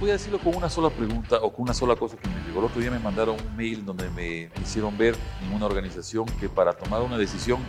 [0.00, 2.60] voy a decirlo con una sola pregunta o con una sola cosa que me llegó.
[2.60, 6.48] El otro día me mandaron un mail donde me hicieron ver en una organización que
[6.48, 7.60] para tomar una decisión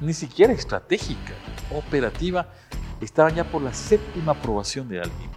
[0.00, 1.34] ni siquiera estratégica,
[1.74, 2.48] operativa,
[3.00, 5.30] estaban ya por la séptima aprobación de alguien.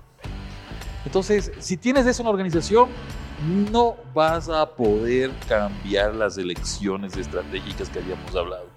[1.05, 2.89] Entonces, si tienes eso en la organización,
[3.71, 8.67] no vas a poder cambiar las elecciones estratégicas que habíamos hablado.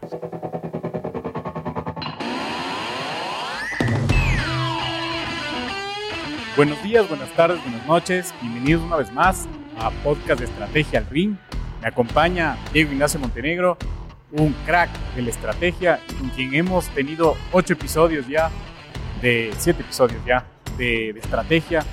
[6.56, 8.34] Buenos días, buenas tardes, buenas noches.
[8.40, 11.36] Bienvenidos una vez más a Podcast de Estrategia al Ring.
[11.82, 13.76] Me acompaña Diego Ignacio Montenegro,
[14.32, 18.50] un crack de la estrategia, con quien hemos tenido ocho episodios ya,
[19.20, 20.46] de siete episodios ya,
[20.78, 21.84] de, estrategia.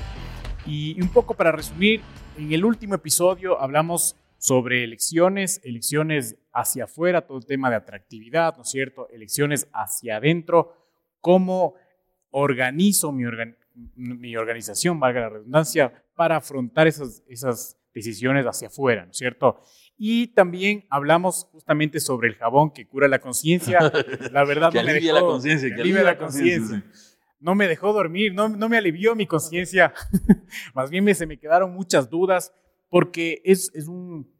[0.66, 1.99] Y un poco para resumir,
[2.38, 8.55] en el último episodio hablamos sobre elecciones, elecciones hacia afuera, todo el tema de atractividad,
[8.55, 9.09] ¿no es cierto?
[9.09, 10.73] Elecciones hacia adentro,
[11.20, 11.76] cómo
[12.32, 13.57] organizo mi, organ
[13.95, 19.60] mi organización, valga la redundancia, para afrontar esas, esas decisiones hacia afuera, ¿no es cierto?
[19.98, 23.80] Y también hablamos justamente sobre el jabón que cura la conciencia.
[24.32, 26.84] La verdad que no me dejó, la conciencia, que alivia la conciencia.
[27.40, 29.93] No me dejó dormir, no, no me alivió mi conciencia.
[30.74, 32.54] Más bien me, se me quedaron muchas dudas
[32.90, 34.34] porque es, es un,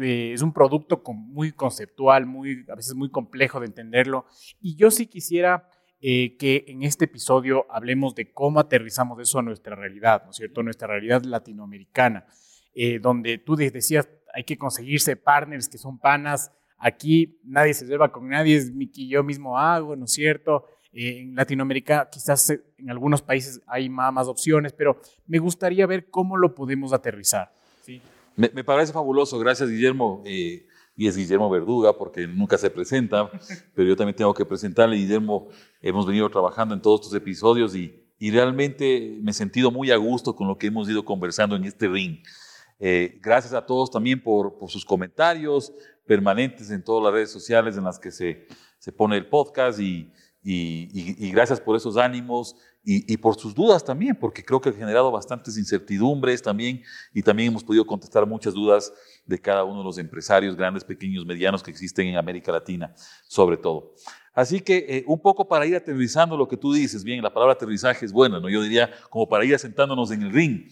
[0.00, 4.26] eh, es un producto con, muy conceptual, muy, a veces muy complejo de entenderlo.
[4.60, 5.68] Y yo sí quisiera
[6.08, 10.36] eh, que en este episodio hablemos de cómo aterrizamos eso a nuestra realidad, ¿no es
[10.36, 10.62] cierto?
[10.62, 12.24] Nuestra realidad latinoamericana,
[12.76, 16.52] eh, donde tú decías, hay que conseguirse partners que son panas.
[16.78, 20.66] Aquí nadie se lleva con nadie, es mi que yo mismo hago, ¿no es cierto?
[20.92, 26.08] Eh, en Latinoamérica quizás en algunos países hay más, más, opciones, pero me gustaría ver
[26.08, 27.50] cómo lo podemos aterrizar.
[27.82, 28.00] ¿sí?
[28.36, 30.22] Me, me parece fabuloso, gracias Guillermo.
[30.24, 33.30] Eh, y es Guillermo Verduga, porque nunca se presenta,
[33.74, 34.96] pero yo también tengo que presentarle.
[34.96, 35.48] Guillermo,
[35.82, 39.96] hemos venido trabajando en todos estos episodios y, y realmente me he sentido muy a
[39.96, 42.18] gusto con lo que hemos ido conversando en este ring.
[42.78, 45.72] Eh, gracias a todos también por, por, sus comentarios
[46.06, 48.46] permanentes en todas las redes sociales en las que se,
[48.78, 52.54] se pone el podcast y, y, y, y gracias por esos ánimos
[52.84, 56.82] y, y, por sus dudas también, porque creo que ha generado bastantes incertidumbres también
[57.12, 58.92] y también hemos podido contestar muchas dudas
[59.26, 62.94] de cada uno de los empresarios grandes, pequeños, medianos que existen en América Latina,
[63.26, 63.94] sobre todo.
[64.32, 67.54] Así que eh, un poco para ir aterrizando lo que tú dices, bien, la palabra
[67.54, 68.48] aterrizaje es buena, ¿no?
[68.48, 70.70] Yo diría como para ir asentándonos en el ring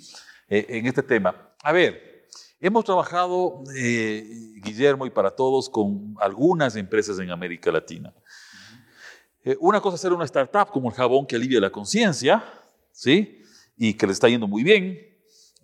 [0.49, 1.51] eh, en este tema.
[1.63, 2.27] A ver,
[2.61, 4.23] hemos trabajado, eh,
[4.63, 8.15] Guillermo, y para todos, con algunas empresas en América Latina.
[9.61, 12.43] Una cosa es ser una startup como el jabón que alivia la conciencia,
[12.93, 13.43] ¿sí?
[13.77, 15.14] Y que le está yendo muy bien.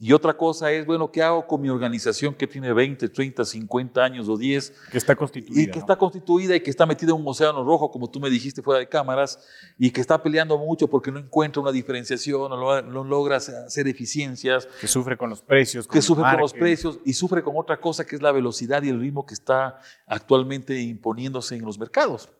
[0.03, 4.03] Y otra cosa es, bueno, ¿qué hago con mi organización que tiene 20, 30, 50
[4.03, 4.73] años o 10?
[4.91, 5.61] Que está constituida.
[5.61, 5.81] Y que ¿no?
[5.81, 8.81] está constituida y que está metida en un océano rojo, como tú me dijiste fuera
[8.81, 9.47] de cámaras,
[9.77, 14.67] y que está peleando mucho porque no encuentra una diferenciación, no, no logra hacer eficiencias.
[14.81, 15.87] Que sufre con los precios.
[15.87, 18.83] Con que sufre con los precios y sufre con otra cosa que es la velocidad
[18.83, 22.31] y el ritmo que está actualmente imponiéndose en los mercados.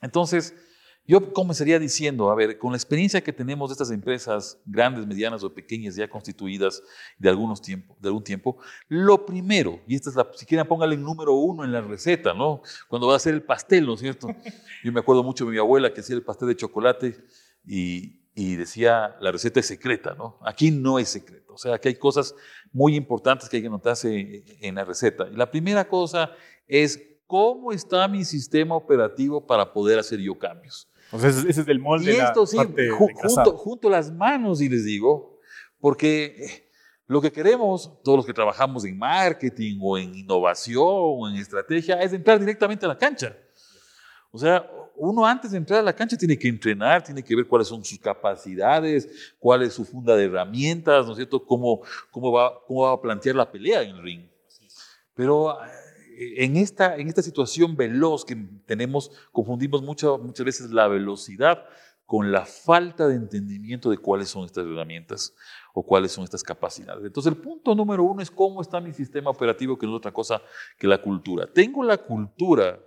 [0.00, 0.54] Entonces,
[1.06, 5.44] yo comenzaría diciendo, a ver, con la experiencia que tenemos de estas empresas grandes, medianas
[5.44, 6.82] o pequeñas ya constituidas
[7.18, 8.56] de, algunos tiempo, de algún tiempo,
[8.88, 12.32] lo primero, y esta es la, si quieren póngale el número uno en la receta,
[12.32, 12.62] ¿no?
[12.88, 14.28] Cuando va a hacer el pastel, ¿no es cierto?
[14.82, 17.16] Yo me acuerdo mucho de mi abuela que hacía el pastel de chocolate
[17.66, 20.38] y, y decía, la receta es secreta, ¿no?
[20.42, 22.34] Aquí no es secreto, o sea, aquí hay cosas
[22.72, 25.28] muy importantes que hay que notarse en la receta.
[25.30, 26.32] Y la primera cosa
[26.66, 30.88] es, ¿cómo está mi sistema operativo para poder hacer yo cambios?
[31.14, 32.12] O sea, ese es el molde.
[32.12, 35.38] Y esto sí, ju junto, junto, las manos, y les digo,
[35.78, 36.68] porque
[37.06, 42.00] lo que queremos, todos los que trabajamos en marketing o en innovación o en estrategia,
[42.00, 43.36] es entrar directamente a la cancha.
[44.32, 47.46] O sea, uno antes de entrar a la cancha tiene que entrenar, tiene que ver
[47.46, 49.08] cuáles son sus capacidades,
[49.38, 51.44] cuál es su funda de herramientas, ¿no es cierto?
[51.44, 54.28] Cómo, cómo, va, cómo va a plantear la pelea en el ring.
[55.14, 55.56] Pero
[56.16, 58.36] en esta, en esta situación veloz que
[58.66, 61.64] tenemos, confundimos mucho, muchas veces la velocidad
[62.06, 65.34] con la falta de entendimiento de cuáles son estas herramientas
[65.72, 67.04] o cuáles son estas capacidades.
[67.04, 70.12] Entonces, el punto número uno es cómo está mi sistema operativo, que no es otra
[70.12, 70.42] cosa
[70.78, 71.50] que la cultura.
[71.52, 72.78] Tengo la cultura,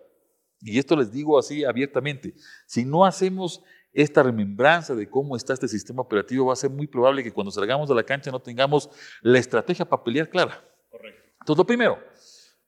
[0.62, 2.36] y esto les digo así abiertamente,
[2.68, 6.86] si no hacemos esta remembranza de cómo está este sistema operativo, va a ser muy
[6.86, 8.90] probable que cuando salgamos de la cancha no tengamos
[9.22, 10.64] la estrategia para pelear clara.
[10.92, 11.24] Correcto.
[11.40, 11.98] Entonces, lo primero,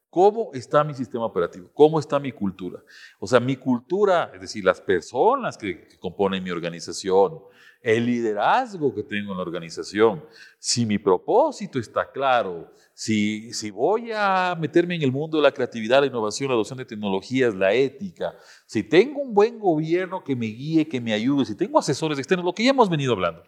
[0.09, 1.69] ¿Cómo está mi sistema operativo?
[1.73, 2.81] ¿Cómo está mi cultura?
[3.19, 7.39] O sea, mi cultura, es decir, las personas que, que, componen mi organización,
[7.81, 10.25] el liderazgo que tengo en la organización,
[10.57, 15.51] si mi propósito está claro, si, si voy a meterme en el mundo de la
[15.51, 18.35] creatividad, la innovación, la adopción de tecnologías, la ética,
[18.65, 22.45] si tengo un buen gobierno que me guíe, que me ayude, si tengo asesores externos,
[22.45, 23.43] lo que ya hemos venido hablando.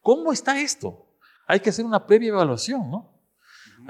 [0.00, 1.06] ¿Cómo está esto?
[1.50, 3.09] hay que hacer una previa evaluación, ¿no?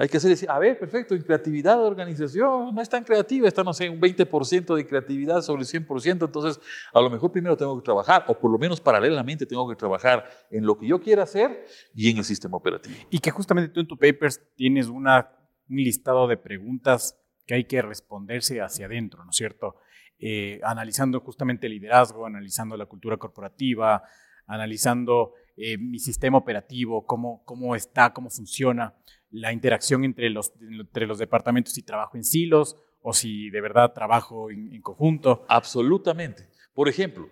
[0.01, 3.63] Hay que hacer, a ver, perfecto, en creatividad de organización no es tan creativa, está,
[3.63, 6.59] no sé, un 20% de creatividad sobre el 100%, entonces
[6.91, 10.27] a lo mejor primero tengo que trabajar, o por lo menos paralelamente tengo que trabajar
[10.49, 12.95] en lo que yo quiera hacer y en el sistema operativo.
[13.11, 15.29] Y que justamente tú en tu papers tienes una,
[15.69, 17.15] un listado de preguntas
[17.45, 19.75] que hay que responderse hacia adentro, ¿no es cierto?
[20.17, 24.01] Eh, analizando justamente el liderazgo, analizando la cultura corporativa,
[24.47, 28.95] analizando eh, mi sistema operativo, cómo, cómo está, cómo funciona
[29.31, 33.93] la interacción entre los, entre los departamentos y trabajo en silos o si de verdad
[33.93, 35.45] trabajo en, conjunto.
[35.47, 36.49] Absolutamente.
[36.73, 37.29] Por ejemplo,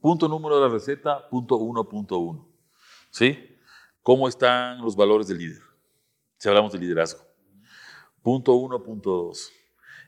[0.00, 2.46] punto número de la receta, punto 1.1.
[3.10, 3.38] ¿Sí?
[4.02, 5.62] ¿Cómo están los valores del líder?
[6.38, 7.22] Si hablamos de liderazgo.
[8.22, 9.50] Punto 1.2.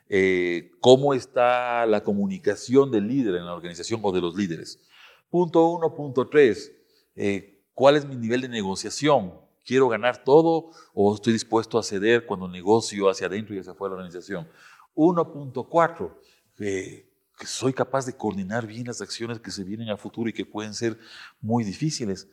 [0.08, 4.80] Eh, ¿Cómo está la comunicación del líder en la organización o de los líderes?
[5.28, 6.72] Punto 1.3.
[7.16, 9.45] Eh, ¿Cuál es mi nivel de negociación?
[9.66, 13.94] Quiero ganar todo o estoy dispuesto a ceder cuando negocio hacia adentro y hacia afuera
[13.94, 14.48] de la organización.
[14.94, 16.16] 1.4,
[16.56, 17.14] que,
[17.44, 20.72] soy capaz de coordinar bien las acciones que se vienen a futuro y que pueden
[20.72, 20.98] ser
[21.40, 22.28] muy difíciles.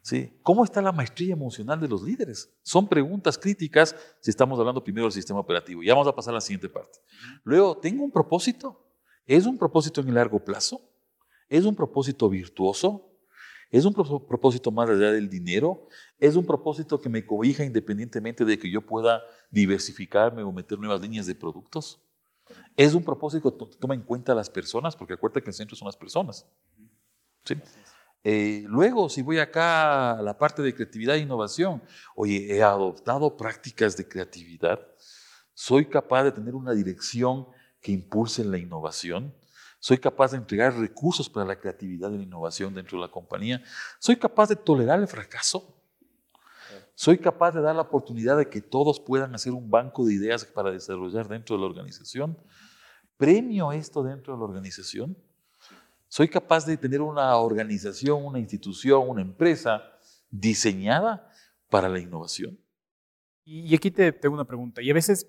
[0.00, 0.32] ¿Sí?
[0.42, 2.50] ¿Cómo está la maestría emocional de los líderes?
[2.62, 5.82] Son preguntas críticas si estamos hablando primero del sistema operativo.
[5.82, 6.98] Ya vamos a pasar a la siguiente parte.
[7.44, 8.84] Luego, ¿tengo un propósito?
[9.26, 10.80] ¿Es un propósito en el largo plazo?
[11.48, 13.08] ¿Es un propósito virtuoso?
[13.70, 15.88] ¿Es un propósito más allá del dinero?
[16.18, 21.00] ¿Es un propósito que me cobija independientemente de que yo pueda diversificarme o meter nuevas
[21.00, 22.00] líneas de productos?
[22.76, 24.96] ¿Es un propósito que toma en cuenta a las personas?
[24.96, 26.46] Porque acuérdate que el centro son las personas.
[27.44, 27.54] ¿Sí?
[28.24, 31.82] Eh, luego, si voy acá a la parte de creatividad e innovación,
[32.16, 34.80] oye, he adoptado prácticas de creatividad,
[35.54, 37.46] soy capaz de tener una dirección
[37.80, 39.34] que impulse la innovación,
[39.78, 43.62] soy capaz de entregar recursos para la creatividad y la innovación dentro de la compañía,
[43.98, 45.74] soy capaz de tolerar el fracaso,
[46.94, 50.44] soy capaz de dar la oportunidad de que todos puedan hacer un banco de ideas
[50.44, 52.36] para desarrollar dentro de la organización,
[53.16, 55.16] premio esto dentro de la organización,
[56.08, 59.82] soy capaz de tener una organización, una institución, una empresa
[60.30, 61.30] diseñada
[61.68, 62.58] para la innovación.
[63.44, 65.26] Y aquí te tengo una pregunta, y a veces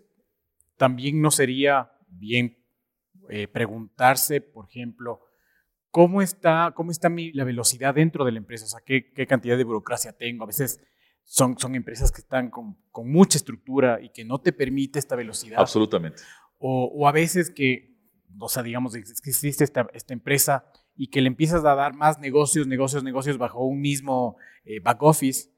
[0.77, 2.58] también no sería bien
[3.29, 5.21] eh, preguntarse, por ejemplo,
[5.91, 8.65] ¿cómo está, cómo está mi, la velocidad dentro de la empresa?
[8.65, 10.43] O sea, ¿qué, ¿qué, cantidad de burocracia tengo?
[10.43, 10.81] A veces
[11.23, 15.15] son, son empresas que están con, con, mucha estructura y que no te permite esta
[15.15, 15.59] velocidad.
[15.59, 16.21] Absolutamente.
[16.57, 17.95] O, o a veces que,
[18.39, 20.65] o sea, digamos, que existe esta, esta, empresa
[20.95, 25.01] y que le empiezas a dar más negocios, negocios, negocios bajo un mismo eh, back
[25.03, 25.49] office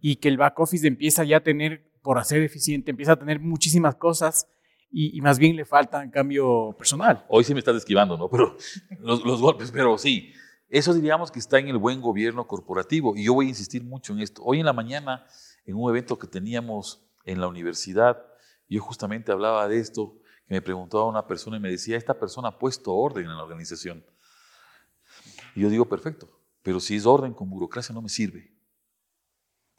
[0.00, 3.40] y que el back office empieza ya a tener, por hacer eficiente, empieza a tener
[3.40, 4.48] muchísimas cosas
[4.92, 7.24] y, más bien le falta cambio personal.
[7.28, 8.28] Hoy sí me estás esquivando, ¿no?
[8.30, 8.56] Pero
[9.00, 10.32] los, los, golpes, pero sí.
[10.68, 14.12] Eso diríamos que está en el buen gobierno corporativo y yo voy a insistir mucho
[14.12, 14.42] en esto.
[14.42, 15.26] Hoy en la mañana,
[15.66, 18.24] en un evento que teníamos en la universidad,
[18.68, 22.48] yo justamente hablaba de esto, que me preguntaba una persona y me decía, esta persona
[22.48, 24.04] ha puesto orden en la organización.
[25.54, 26.30] Y yo digo, perfecto,
[26.62, 28.51] pero si es orden con burocracia no me sirve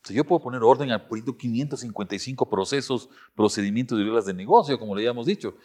[0.09, 5.01] yo puedo poner orden al proyecto 555 procesos, procedimientos y reglas de negocio, como le
[5.01, 5.55] habíamos dicho.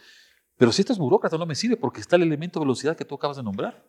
[0.57, 3.05] Pero si esto es burócrata, no me sirve porque está el elemento de velocidad que
[3.05, 3.83] tú acabas de nombrar.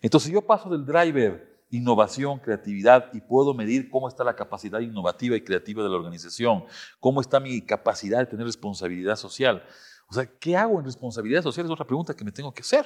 [0.00, 5.36] Entonces yo paso del driver innovación, creatividad y puedo medir cómo está la capacidad innovativa
[5.36, 6.64] y creativa de la organización,
[7.00, 9.64] cómo está mi capacidad de tener responsabilidad social.
[10.06, 11.64] O sea, ¿qué hago en responsabilidad social?
[11.64, 12.84] Es otra pregunta que me tengo que hacer.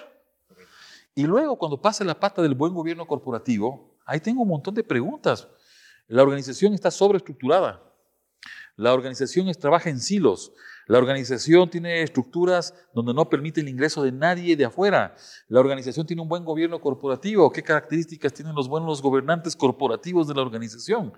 [1.16, 4.84] Y luego, cuando pase la pata del buen gobierno corporativo, ahí tengo un montón de
[4.84, 5.48] preguntas.
[6.08, 7.82] La organización está sobreestructurada.
[8.76, 10.52] La organización trabaja en silos.
[10.86, 15.16] La organización tiene estructuras donde no permite el ingreso de nadie de afuera.
[15.48, 17.50] La organización tiene un buen gobierno corporativo.
[17.50, 21.12] ¿Qué características tienen los buenos gobernantes corporativos de la organización?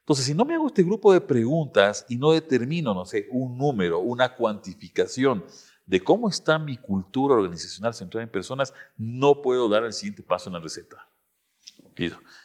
[0.00, 3.56] Entonces, si no me hago este grupo de preguntas y no determino, no sé, un
[3.56, 5.44] número, una cuantificación
[5.86, 10.48] de cómo está mi cultura organizacional centrada en personas, no puedo dar el siguiente paso
[10.48, 11.08] en la receta.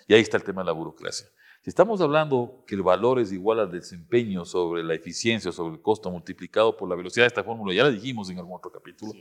[0.07, 1.27] Y ahí está el tema de la burocracia.
[1.65, 5.81] Si estamos hablando que el valor es igual al desempeño sobre la eficiencia, sobre el
[5.81, 9.13] costo multiplicado por la velocidad de esta fórmula, ya la dijimos en algún otro capítulo,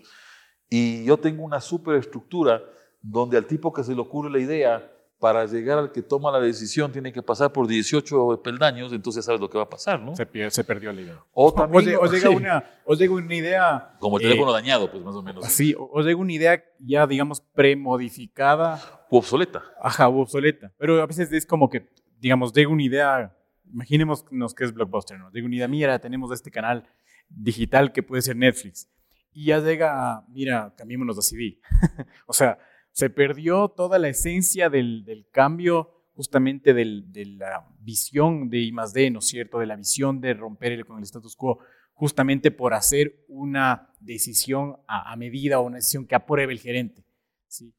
[0.69, 2.63] y yo tengo una superestructura
[3.01, 6.39] donde al tipo que se le ocurre la idea, para llegar al que toma la
[6.39, 10.15] decisión tiene que pasar por 18 peldaños, entonces sabes lo que va a pasar, ¿no?
[10.15, 11.25] Se, se perdió la idea.
[11.33, 13.97] O, también, o, llega una, o, llega una, idea...
[14.01, 15.47] Como el teléfono eh, dañado, pues más o menos.
[15.47, 19.07] Sí, o, llega una idea ya, digamos, premodificada.
[19.09, 19.63] U obsoleta.
[19.81, 20.71] Ajá, u obsoleta.
[20.77, 21.89] Pero a veces es como que
[22.25, 23.37] digamos, de una idea,
[23.71, 25.31] imaginémonos que es Blockbuster, ¿no?
[25.31, 26.89] De una idea, mira, tenemos este canal
[27.29, 28.89] digital que puede ser Netflix.
[29.31, 31.61] Y ya llega, mira, cambiémonos a CD.
[32.27, 32.59] o sea,
[32.93, 38.73] se perdió toda la esencia del, cambio justamente de la visión de I
[39.11, 39.59] ¿no es cierto?
[39.59, 41.59] De la visión de romper con el status quo,
[41.93, 47.05] justamente por hacer una decisión a, medida o una decisión que apruebe el gerente.
[47.49, 47.75] ¿sí?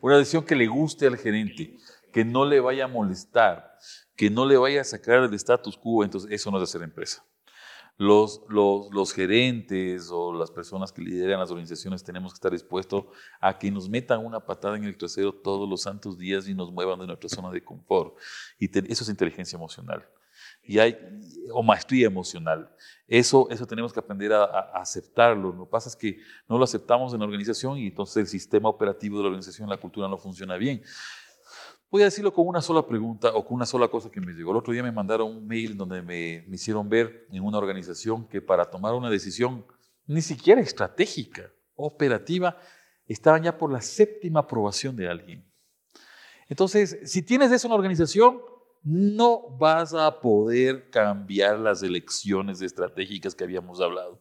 [0.00, 1.74] una decisión que le guste al gerente,
[2.14, 3.76] que no le vaya a molestar,
[4.14, 7.24] que no le vaya a sacar el status quo, entonces eso no es hacer empresa.
[7.96, 13.06] Los, los, gerentes o las personas que lideran las organizaciones tenemos que estar dispuestos
[13.40, 16.70] a que nos metan una patada en el trasero todos los santos días y nos
[16.70, 18.16] muevan de nuestra zona de confort.
[18.60, 20.08] Y eso es inteligencia emocional.
[20.62, 20.96] Y hay,
[21.52, 22.70] o maestría emocional.
[23.08, 25.52] Eso, eso tenemos que aprender a, a, aceptarlo.
[25.52, 28.68] Lo que pasa es que no lo aceptamos en la organización y entonces el sistema
[28.68, 30.80] operativo de la organización, la cultura no funciona bien.
[31.94, 34.50] Voy a decirlo con una sola pregunta o con una sola cosa que me llegó.
[34.50, 38.26] El otro día me mandaron un mail donde me, me hicieron ver en una organización
[38.26, 39.64] que para tomar una decisión
[40.04, 42.58] ni siquiera estratégica, operativa,
[43.06, 45.44] estaban ya por la séptima aprobación de alguien.
[46.48, 48.40] Entonces, si tienes eso en la organización,
[48.82, 54.18] no vas a poder cambiar las elecciones estratégicas que habíamos hablado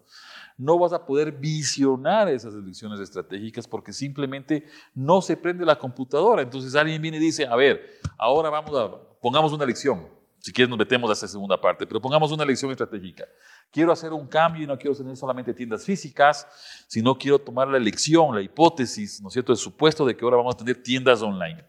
[0.57, 6.41] no vas a poder visionar esas elecciones estratégicas porque simplemente no se prende la computadora.
[6.41, 8.91] Entonces alguien viene y dice, a ver, ahora vamos a,
[9.22, 10.07] pongamos una elección.
[10.39, 13.25] Si quieres nos metemos a esa segunda parte, pero pongamos una elección estratégica.
[13.72, 16.45] Quiero hacer un cambio y no quiero tener solamente tiendas físicas,
[16.88, 20.38] sino quiero tomar la elección, la hipótesis, ¿no es cierto?, el supuesto de que ahora
[20.38, 21.63] vamos a tener tiendas online.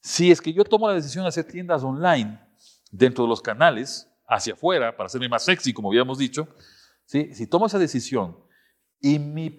[0.00, 2.40] Si es que yo tomo la decisión de hacer tiendas online
[2.90, 6.48] dentro de los canales, hacia afuera, para hacerme más sexy, como habíamos dicho,
[7.04, 8.36] si tomo esa decisión
[9.02, 9.54] y mi,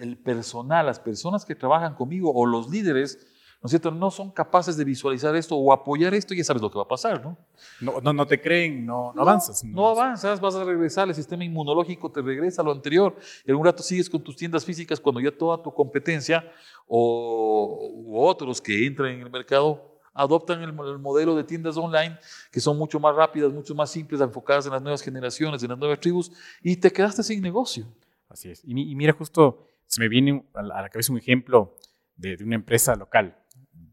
[0.00, 3.18] el personal, las personas que trabajan conmigo o los líderes,
[3.60, 6.70] ¿no es cierto?, no son capaces de visualizar esto o apoyar esto, ya sabes lo
[6.70, 7.36] que va a pasar, ¿no?
[7.82, 9.62] No, no, te creen, no, no avanzas.
[9.62, 13.14] No, avanzas, vas a regresar, el sistema inmunológico te regresa a lo anterior,
[13.44, 16.50] y en un rato sigues con tus tiendas físicas cuando ya toda tu competencia
[16.86, 22.18] o u otros que entran en el mercado adoptan el, modelo de tiendas online
[22.50, 25.78] que son mucho más rápidas, mucho más simples, enfocadas en las nuevas generaciones, en las
[25.78, 27.86] nuevas tribus, y te quedaste sin negocio.
[28.28, 28.62] Así es.
[28.64, 31.76] Y, mira, justo se me viene a la cabeza un ejemplo
[32.16, 33.38] de, una empresa local,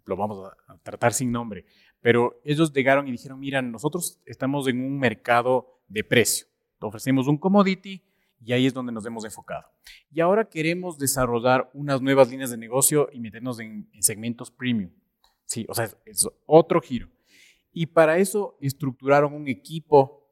[0.05, 1.65] lo vamos a tratar sin nombre,
[2.01, 6.47] pero ellos llegaron y dijeron, mira, nosotros estamos en un mercado de precio,
[6.81, 8.03] ofrecemos un commodity
[8.43, 9.65] y ahí es donde nos hemos enfocado.
[10.11, 14.91] Y ahora queremos desarrollar unas nuevas líneas de negocio y meternos en segmentos premium.
[15.45, 17.07] Sí, o sea, es otro giro.
[17.71, 20.25] Y para eso estructuraron un equipo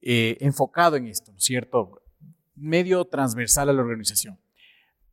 [0.00, 2.02] eh, enfocado en esto, ¿no es cierto?
[2.54, 4.38] Medio transversal a la organización.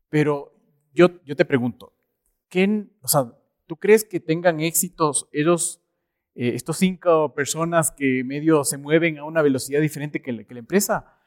[0.09, 0.53] Pero
[0.93, 1.93] yo, yo te pregunto,
[2.49, 3.33] ¿qué, o sea,
[3.67, 5.81] ¿tú crees que tengan éxitos ellos,
[6.35, 10.53] eh, estos cinco personas que medio se mueven a una velocidad diferente que la, que
[10.53, 11.17] la empresa?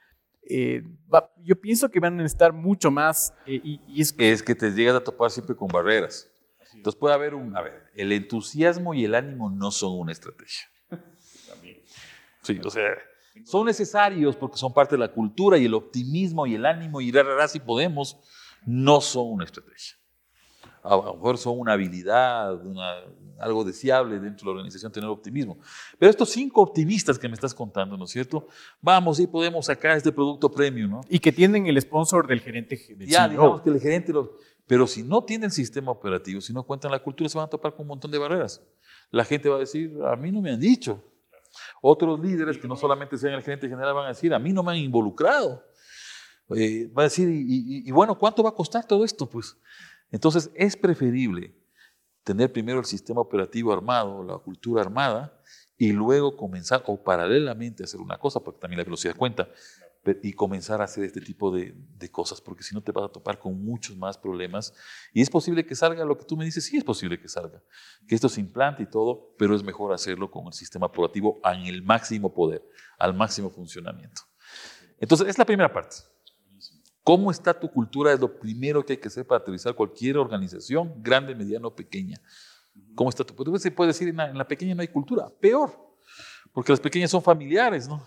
[0.49, 0.85] Eh,
[1.43, 3.35] yo pienso que van a estar mucho más.
[3.47, 6.31] y, es, es que te llegas a topar siempre con barreras.
[6.77, 10.69] Entonces puede haber un, a ver, el entusiasmo y el ánimo no son una estrategia.
[12.43, 12.91] Sí, o sea,
[13.45, 17.11] son necesarios porque son parte de la cultura y el optimismo y el ánimo y
[17.11, 18.17] rara si podemos,
[18.65, 19.97] no son una estrategia.
[20.83, 22.57] A lo mejor son una habilidad,
[23.41, 25.59] algo deseable dentro de la organización tener optimismo.
[25.99, 28.47] Pero estos cinco optimistas que me estás contando, ¿no es cierto?
[28.81, 31.01] Vamos y podemos sacar este producto premium, ¿no?
[31.09, 32.81] Y que tienen el sponsor del gerente.
[32.97, 36.65] Del ya, digamos que el gerente lo, pero si no tienen sistema operativo, si no
[36.65, 38.63] cuentan la cultura, se van a topar con un montón de barreras.
[39.11, 41.03] La gente va a decir, a mí no me han dicho.
[41.81, 44.63] Otros líderes que no solamente sean el gerente general van a decir, a mí no
[44.63, 45.65] me han involucrado.
[46.55, 49.29] Eh, va a decir, y, bueno, ¿cuánto va a costar todo esto?
[49.29, 49.57] Pues
[50.11, 51.57] entonces es preferible
[52.25, 55.41] tener primero el sistema operativo armado, la cultura armada,
[55.79, 59.49] y luego comenzar o paralelamente hacer una cosa, porque también la velocidad cuenta,
[60.23, 61.75] y comenzar a hacer este tipo de,
[62.11, 64.73] cosas, porque si no te vas a topar con muchos más problemas.
[65.13, 67.63] Y es posible que salga lo que tú me dices, sí es posible que salga,
[68.07, 71.67] que esto se implante y todo, pero es mejor hacerlo con el sistema proactivo en
[71.67, 72.63] el máximo poder,
[72.99, 74.23] al máximo funcionamiento.
[74.99, 75.97] Entonces, es la primera parte.
[77.03, 78.13] ¿Cómo está tu cultura?
[78.13, 82.21] Es lo primero que hay que hacer para aterrizar cualquier organización, grande, mediana o pequeña.
[82.95, 83.59] ¿Cómo está tu cultura?
[83.59, 85.29] Se puede decir, en la, en la pequeña no hay cultura.
[85.41, 85.71] Peor,
[86.53, 88.03] porque las pequeñas son familiares, ¿no?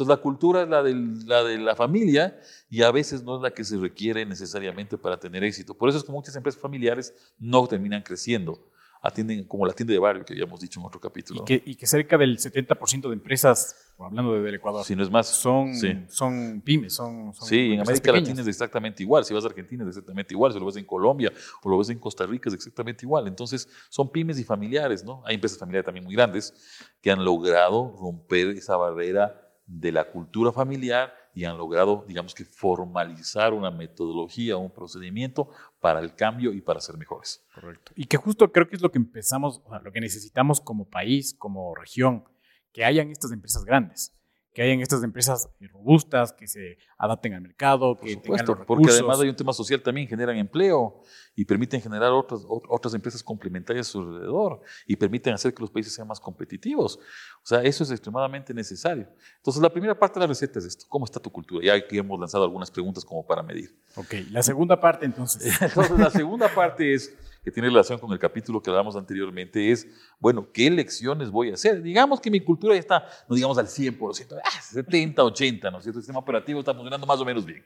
[0.00, 0.94] Entonces la cultura es la de
[1.26, 2.40] la, de la familia
[2.70, 5.74] y a veces no es la que se requiere necesariamente para tener éxito.
[5.74, 8.58] Por eso es que muchas empresas familiares no terminan creciendo.
[9.02, 11.44] Atienden como la tienda de barrio que habíamos dicho en otro capítulo.
[11.46, 15.74] Y que, cerca del 70% de empresas, hablando del Ecuador, si no es más, son,
[16.08, 16.94] son pymes.
[16.94, 19.24] Son, sí, en América Latina es exactamente igual.
[19.24, 20.52] Si vas a Argentina es exactamente igual.
[20.52, 21.30] Si lo ves en Colombia
[21.62, 23.26] o lo ves en Costa Rica es exactamente igual.
[23.26, 25.04] Entonces son pymes y familiares.
[25.04, 25.22] ¿no?
[25.26, 26.54] Hay empresas familiares también muy grandes
[27.02, 32.44] que han logrado romper esa barrera de la cultura familiar y han logrado, digamos que,
[32.44, 35.48] formalizar una metodología, un procedimiento
[35.80, 37.44] para el cambio y para ser mejores.
[37.54, 37.92] Correcto.
[37.94, 40.88] Y que justo creo que es lo que empezamos, o sea, lo que necesitamos como
[40.88, 42.24] país, como región,
[42.72, 44.19] que hayan estas empresas grandes
[44.52, 49.20] que hayan estas empresas robustas, que se adapten al mercado, que Por supuesto, porque además
[49.20, 51.02] hay un tema social también, generan empleo
[51.36, 55.70] y permiten generar otras, otras empresas complementarias a su alrededor y permiten hacer que los
[55.70, 56.98] países sean más competitivos.
[57.42, 59.08] O sea, eso es extremadamente necesario.
[59.36, 61.64] Entonces, la primera parte de la receta es esto, ¿cómo está tu cultura?
[61.64, 63.78] Ya aquí hemos lanzado algunas preguntas como para medir.
[63.94, 65.42] Ok, la segunda parte entonces.
[65.62, 69.86] entonces, la segunda parte es que tiene relación con el capítulo que hablamos anteriormente, es,
[70.18, 71.82] bueno, ¿qué lecciones voy a hacer?
[71.82, 75.84] Digamos que mi cultura ya está, no digamos al 100%, ah, 70, 80, ¿no es
[75.84, 75.98] cierto?
[75.98, 77.64] El sistema operativo está funcionando más o menos bien.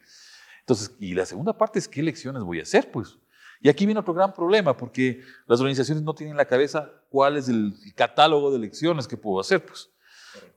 [0.60, 2.90] Entonces, y la segunda parte es, ¿qué lecciones voy a hacer?
[2.90, 3.18] Pues,
[3.60, 7.36] y aquí viene otro gran problema, porque las organizaciones no tienen en la cabeza cuál
[7.36, 9.90] es el catálogo de lecciones que puedo hacer, pues.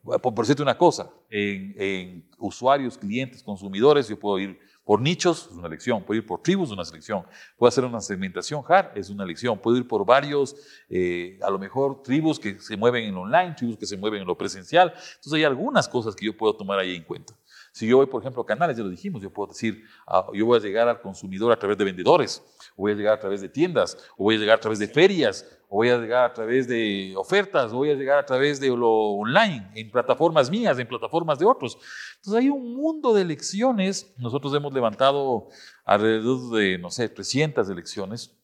[0.04, 5.50] Por, por decirte una cosa, en, en usuarios, clientes, consumidores, yo puedo ir por nichos
[5.51, 7.25] es una elección, puedo ir por tribus es una selección,
[7.58, 10.56] puedo hacer una segmentación hard es una elección, puedo ir por varios,
[10.89, 14.27] eh, a lo mejor tribus que se mueven en online, tribus que se mueven en
[14.27, 14.94] lo presencial.
[14.96, 17.34] Entonces hay algunas cosas que yo puedo tomar ahí en cuenta.
[17.78, 20.48] Si yo voy, por ejemplo, a canales, ya lo dijimos, yo puedo decir, ah, yo
[20.48, 22.44] voy a llegar al consumidor a través de vendedores,
[22.76, 24.88] o voy a llegar a través de tiendas, o voy a llegar a través de
[24.88, 28.60] ferias, o voy a llegar a través de ofertas, o voy a llegar a través
[28.60, 31.78] de lo online, en plataformas mías, en plataformas de otros.
[32.16, 34.12] Entonces hay un mundo de elecciones.
[34.18, 35.50] Nosotros hemos levantado
[35.86, 38.36] alrededor de, no sé, 300 elecciones,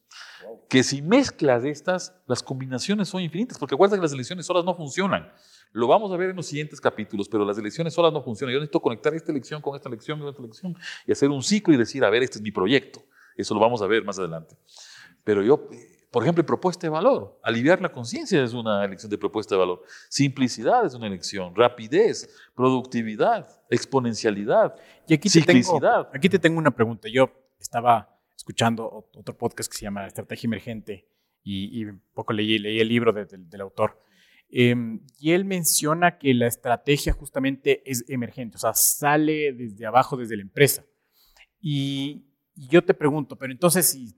[0.68, 4.74] que si mezclas estas, las combinaciones son infinitas, porque acuérdate que las elecciones solas no
[4.74, 5.32] funcionan.
[5.72, 8.52] Lo vamos a ver en los siguientes capítulos, pero las elecciones solas no funcionan.
[8.52, 11.74] Yo necesito conectar esta elección con esta elección con esta elección y hacer un ciclo
[11.74, 13.02] y decir, a ver, este es mi proyecto.
[13.36, 14.56] Eso lo vamos a ver más adelante.
[15.24, 15.68] Pero yo
[16.14, 17.40] por ejemplo, propuesta de valor.
[17.42, 19.82] Aliviar la conciencia es una elección de propuesta de valor.
[20.08, 21.52] Simplicidad es una elección.
[21.56, 24.76] Rapidez, productividad, exponencialidad,
[25.08, 26.08] y aquí ciclicidad.
[26.14, 27.08] aquí te tengo una pregunta.
[27.12, 31.08] Yo estaba escuchando otro podcast que se llama Estrategia Emergente
[31.42, 34.00] y, un poco leí, leí el libro del autor.
[34.48, 40.16] Em, y él menciona que la estrategia justamente es emergente, o sea, sale desde abajo,
[40.16, 40.84] desde la empresa.
[41.60, 44.14] Y, y yo te pregunto, pero entonces, si,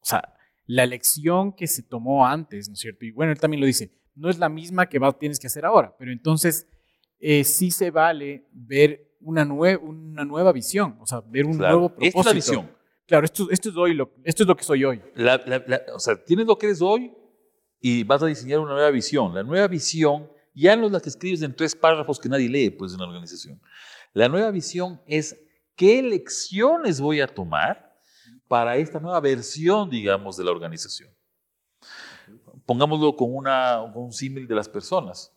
[0.00, 0.34] o sea,
[0.66, 3.04] la lección que se tomó antes, ¿no es cierto?
[3.04, 5.94] Y bueno, él también lo dice, no es la misma que tienes que hacer ahora,
[5.98, 6.68] pero entonces
[7.20, 12.06] eh, sí se vale ver una, una nueva visión, o sea, ver un nuevo propósito.
[12.06, 12.77] Esta es la visión.
[13.08, 15.00] Claro, esto, esto, es hoy lo, esto es lo que soy hoy.
[15.94, 17.10] o sea, tienes lo que eres hoy
[17.80, 19.34] y vas a diseñar una nueva visión.
[19.34, 22.68] La nueva visión ya no es la que escribes en tres párrafos que nadie lee
[22.68, 23.58] pues, en la organización.
[24.12, 25.40] La nueva visión es
[25.74, 27.98] qué lecciones voy a tomar
[28.46, 31.10] para esta nueva versión, digamos, de la organización.
[32.66, 35.32] Pongámoslo con, una, un símil de las personas.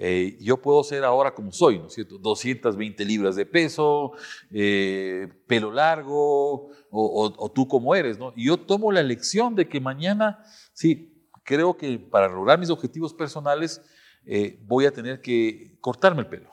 [0.00, 2.18] Eh, yo puedo ser ahora como soy, ¿no es cierto?
[2.18, 4.12] 220 libras de peso,
[4.50, 8.32] eh, pelo largo, o, tú como eres, ¿no?
[8.36, 13.12] Y yo tomo la elección de que mañana, sí, creo que para lograr mis objetivos
[13.12, 13.82] personales
[14.24, 16.52] eh, voy a tener que cortarme el pelo.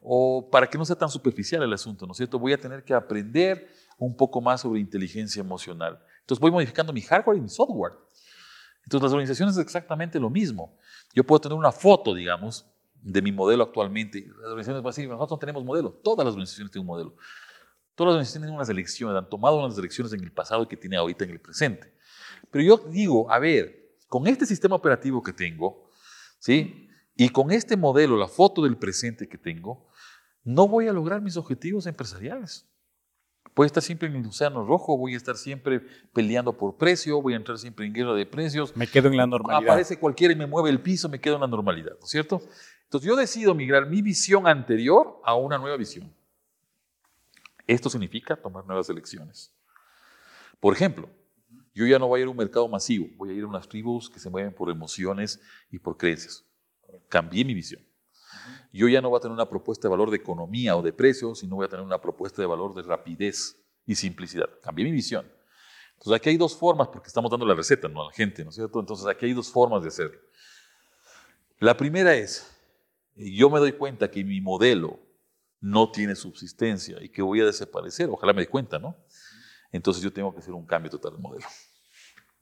[0.00, 2.38] O para que no sea tan superficial el asunto, ¿no es cierto?
[2.38, 6.00] Voy a tener que aprender un poco más sobre inteligencia emocional.
[6.20, 7.92] Entonces voy modificando mi hardware y mi software.
[8.86, 10.78] Entonces las organizaciones es exactamente lo mismo.
[11.12, 12.66] Yo puedo tener una foto, digamos,
[13.02, 14.20] de mi modelo actualmente.
[14.28, 15.90] Las organizaciones van a decir, nosotros no tenemos modelo.
[15.90, 17.16] Todas las organizaciones tienen un modelo.
[17.96, 21.00] Todas las organizaciones tienen unas elecciones, han tomado unas elecciones en el pasado que tienen
[21.00, 21.92] ahorita en el presente.
[22.52, 25.90] Pero yo digo, a ver, con este sistema operativo que tengo,
[26.38, 26.88] ¿sí?
[27.16, 29.88] Y con este modelo, la foto del presente que tengo,
[30.44, 32.68] no voy a lograr mis objetivos empresariales.
[33.56, 35.80] Voy a estar siempre en el océano rojo, voy a estar siempre
[36.12, 38.76] peleando por precio, voy a entrar siempre en guerra de precios.
[38.76, 39.72] Me quedo en la normalidad.
[39.72, 42.42] Aparece cualquiera y me mueve el piso, me quedo en la normalidad, ¿no es cierto?
[42.84, 46.12] Entonces yo decido migrar mi visión anterior a una nueva visión.
[47.66, 49.50] Esto significa tomar nuevas elecciones.
[50.60, 51.08] Por ejemplo,
[51.74, 53.66] yo ya no voy a ir a un mercado masivo, voy a ir a unas
[53.66, 55.40] tribus que se mueven por emociones
[55.70, 56.44] y por creencias.
[57.08, 57.82] Cambié mi visión
[58.72, 61.40] yo ya no voy a tener una propuesta de valor de economía o de precios,
[61.40, 64.48] sino voy a tener una propuesta de valor de rapidez y simplicidad.
[64.62, 65.26] Cambié mi visión.
[65.94, 68.02] Entonces aquí hay dos formas, porque estamos dando la receta ¿no?
[68.02, 68.80] a la gente, ¿no es cierto?
[68.80, 70.18] Entonces aquí hay dos formas de hacerlo.
[71.58, 72.54] La primera es,
[73.14, 75.00] yo me doy cuenta que mi modelo
[75.60, 78.94] no tiene subsistencia y que voy a desaparecer, ojalá me dé cuenta, ¿no?
[79.72, 81.46] Entonces yo tengo que hacer un cambio total de modelo.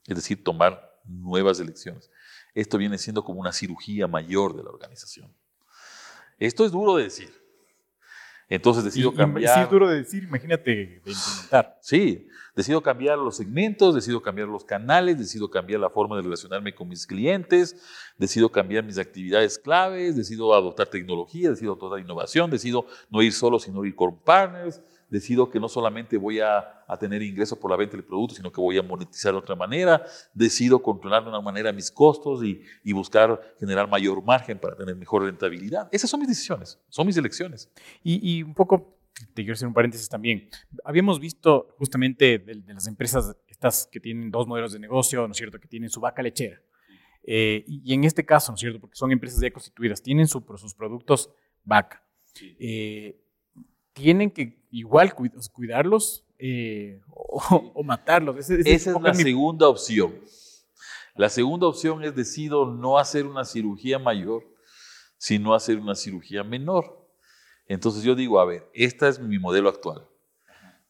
[0.06, 2.10] Es decir, tomar nuevas elecciones.
[2.54, 5.32] Esto viene siendo como una cirugía mayor de la organización.
[6.38, 7.44] Esto es duro de decir.
[8.48, 9.54] Entonces decido cambiar.
[9.54, 11.78] Sí, es duro de decir, imagínate de implementar.
[11.80, 16.74] Sí, decido cambiar los segmentos, decido cambiar los canales, decido cambiar la forma de relacionarme
[16.74, 17.76] con mis clientes,
[18.18, 23.58] decido cambiar mis actividades claves, decido adoptar tecnología, decido adoptar innovación, decido no ir solo,
[23.58, 24.80] sino ir con partners,
[25.14, 28.50] decido que no solamente voy a, a tener ingresos por la venta del producto, sino
[28.50, 32.60] que voy a monetizar de otra manera, decido controlar de una manera mis costos y,
[32.82, 35.88] y buscar generar mayor margen para tener mejor rentabilidad.
[35.92, 37.70] Esas son mis decisiones, son mis elecciones.
[38.02, 38.98] Y, y un poco,
[39.34, 40.48] te quiero hacer un paréntesis también,
[40.84, 45.32] habíamos visto justamente de, de las empresas estas que tienen dos modelos de negocio, ¿no
[45.32, 46.60] es cierto?, que tienen su vaca lechera.
[47.22, 50.44] Eh, y en este caso, ¿no es cierto?, porque son empresas ya constituidas, tienen su,
[50.56, 51.30] sus productos
[51.62, 52.02] vaca.
[52.58, 53.20] Eh,
[53.94, 58.36] tienen que igual cuidarlos eh, o, o, matarlos.
[58.36, 59.22] Ese, ese Esa es, la mi...
[59.22, 60.14] segunda opción.
[61.16, 64.44] La segunda opción es decido no hacer una cirugía mayor,
[65.16, 67.08] sino hacer una cirugía menor.
[67.66, 70.06] Entonces yo digo, a ver, este es mi modelo actual.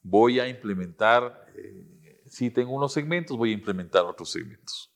[0.02, 4.90] Voy a implementar, eh, si tengo unos segmentos, voy a implementar otros segmentos.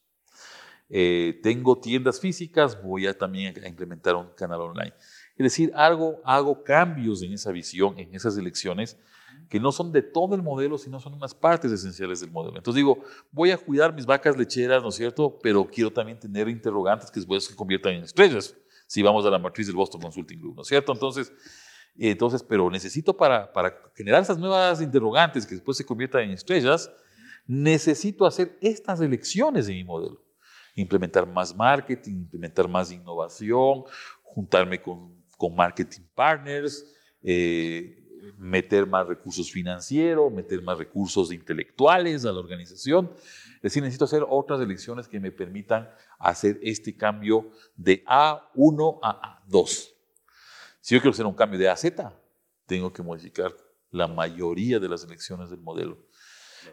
[0.89, 4.95] Eh, tengo tiendas físicas, voy a también a implementar un canal online.
[5.39, 8.99] Es decir, hago, hago cambios en esa visión, en esas elecciones,
[9.49, 12.57] que no son de todo el modelo, sino son unas partes esenciales del modelo.
[12.57, 12.99] Entonces digo,
[13.31, 15.39] voy a cuidar mis vacas lecheras, ¿no es cierto?
[15.41, 18.55] Pero quiero también tener interrogantes que después se conviertan en estrellas,
[18.87, 20.93] si vamos a la matriz del Boston Consulting Group, ¿no es cierto?
[20.93, 21.33] Entonces,
[21.97, 26.91] entonces pero necesito para, para generar esas nuevas interrogantes que después se conviertan en estrellas,
[27.47, 30.21] necesito hacer estas elecciones en mi modelo.
[30.75, 33.85] Implementar más marketing, implementar más innovación,
[34.23, 36.85] juntarme con con marketing partners,
[37.23, 38.05] eh,
[38.37, 43.11] meter más recursos financieros, meter más recursos intelectuales a la organización.
[43.57, 49.43] Es decir, necesito hacer otras elecciones que me permitan hacer este cambio de A1 a
[49.47, 49.95] A2.
[50.81, 52.13] Si yo quiero hacer un cambio de A a Z,
[52.67, 53.55] tengo que modificar
[53.91, 55.99] la mayoría de las elecciones del modelo.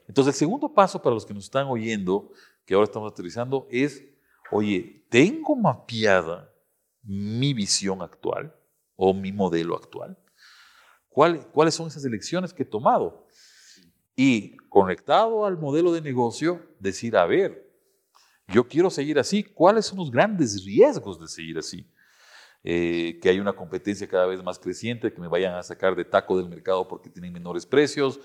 [0.08, 2.32] Entonces, el segundo paso para los que nos están oyendo,
[2.66, 4.04] que ahora estamos aterrizando, es,
[4.52, 6.52] oye, tengo mapeada
[7.06, 8.56] mi visión actual
[8.96, 10.18] o mi modelo actual?
[11.10, 13.28] ¿Cuál, ¿Cuáles son esas elecciones que he tomado?
[14.16, 17.66] Y conectado al modelo de negocio, decir, a ver,
[18.48, 21.90] yo quiero seguir así, ¿cuáles son los grandes riesgos de seguir así?
[22.68, 26.04] Eh, que hay una competencia cada vez más creciente, que me vayan a sacar de
[26.04, 28.20] taco del mercado porque tienen menores precios,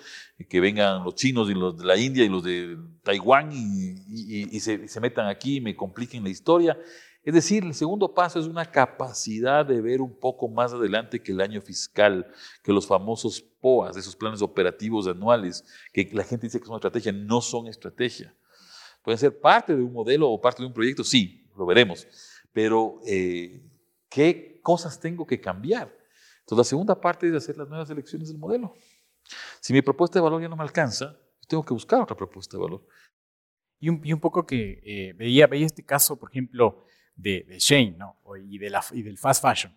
[0.48, 4.72] que vengan los chinos y los de la India y los de Taiwán y, se,
[4.72, 6.78] y se, metan aquí y me compliquen la historia.
[7.22, 11.32] Es decir, el segundo paso es una capacidad de ver un poco más adelante que
[11.32, 12.26] el año fiscal,
[12.62, 17.12] que los famosos POAS, esos planes operativos anuales, que la gente dice que son estrategia,
[17.12, 18.34] no son estrategia.
[19.02, 22.06] Pueden ser parte de un modelo o parte de un proyecto, sí, lo veremos,
[22.52, 23.62] pero eh,
[24.08, 25.94] ¿qué cosas tengo que cambiar?
[26.40, 28.74] Entonces, la segunda parte es hacer las nuevas elecciones del modelo.
[29.60, 32.62] Si mi propuesta de valor ya no me alcanza, tengo que buscar otra propuesta de
[32.62, 32.86] valor.
[33.78, 36.84] Y un, y un poco que eh, veía, veía este caso, por ejemplo,
[37.20, 38.16] de, de Shane ¿no?
[38.36, 39.74] y, de la, y del fast fashion.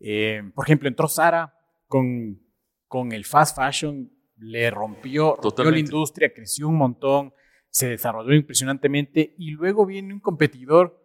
[0.00, 1.54] Eh, por ejemplo, entró Sara
[1.86, 2.40] con,
[2.86, 7.32] con el fast fashion, le rompió, rompió la industria, creció un montón,
[7.70, 11.02] se desarrolló impresionantemente y luego viene un competidor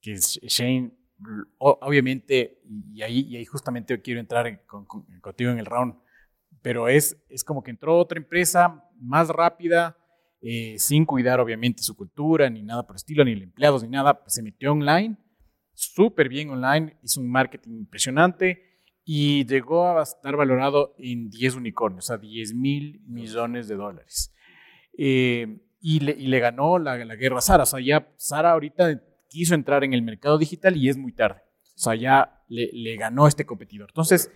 [0.00, 0.92] que es Shane,
[1.58, 5.94] obviamente, y ahí, y ahí justamente quiero entrar con, con, contigo en el round,
[6.62, 9.98] pero es, es como que entró otra empresa más rápida,
[10.42, 14.20] eh, sin cuidar obviamente su cultura, ni nada por el estilo, ni empleados, ni nada,
[14.22, 15.16] pues se metió online,
[15.74, 18.62] súper bien online, hizo un marketing impresionante
[19.04, 24.34] y llegó a estar valorado en 10 unicornios, o sea, 10 mil millones de dólares.
[24.96, 28.52] Eh, y, le, y, le, ganó la, la guerra a Sara, o sea, ya Sara
[28.52, 31.40] ahorita quiso entrar en el mercado digital y es muy tarde,
[31.74, 33.90] o sea, ya le, le ganó este competidor.
[33.90, 34.30] Entonces,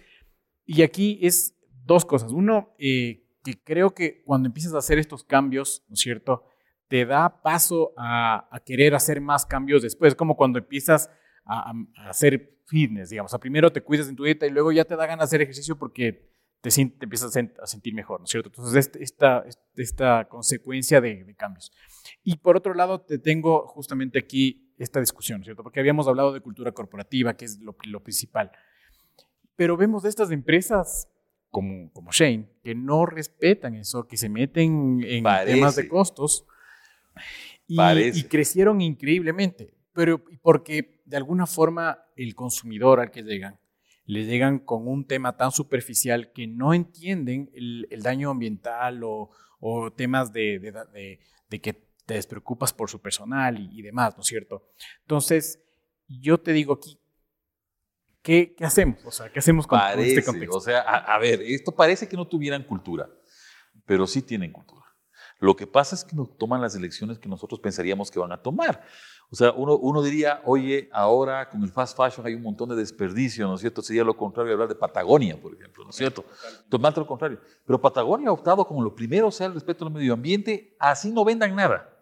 [0.67, 2.33] y aquí es dos cosas.
[2.33, 6.45] Uno, eh, que creo que cuando empiezas a hacer estos cambios, ¿no es cierto?
[6.89, 11.11] Te da paso a, a querer hacer más cambios después, como cuando empiezas
[11.45, 13.31] a, a, hacer fitness, digamos.
[13.31, 15.37] O sea, primero te cuidas en tu dieta y luego ya te da ganas de
[15.37, 18.49] hacer ejercicio porque te, te empiezas a sentir mejor, ¿no es cierto?
[18.49, 19.45] Entonces, este, esta,
[19.77, 21.71] esta consecuencia de, de, cambios.
[22.23, 25.63] Y por otro lado, te tengo justamente aquí esta discusión, ¿no es cierto?
[25.63, 28.51] Porque habíamos hablado de cultura corporativa, que es lo, lo principal.
[29.57, 31.09] Pero vemos de estas empresas
[31.55, 35.55] como, como Shane, que no respetan eso, que se meten en Parece.
[35.55, 36.45] temas de costos
[37.69, 39.73] y, y, crecieron increíblemente.
[39.93, 43.61] Pero porque de alguna forma el consumidor al que llegan,
[44.05, 49.31] le llegan con un tema tan superficial que no entienden el, el daño ambiental o,
[49.61, 54.17] o temas de, de, de, de, que te despreocupas por su personal y, y demás,
[54.17, 54.73] ¿no es cierto?
[55.03, 55.63] Entonces,
[56.09, 56.99] yo te digo aquí,
[58.25, 59.05] ¿Qué, ¿Qué, hacemos?
[59.05, 60.57] O sea, ¿qué hacemos con, parece, con este contexto?
[60.57, 63.07] O sea, a, a, ver, esto parece que no tuvieran cultura,
[63.85, 64.83] pero sí tienen cultura.
[65.41, 68.41] Lo que pasa es que no toman las elecciones que nosotros pensaríamos que van a
[68.41, 68.83] tomar.
[69.31, 72.77] O sea, uno, uno diría, oye, ahora con el fast fashion hay un montón de
[72.77, 73.83] desperdicio, ¿no es cierto?
[73.83, 76.25] Sería lo contrario de hablar de Patagonia, por ejemplo, ¿no es cierto?
[76.71, 77.41] Totalmente lo contrario.
[77.67, 81.27] Pero Patagonia ha optado como lo primero, sea el respeto al medio ambiente, así no
[81.27, 81.94] vendan nada.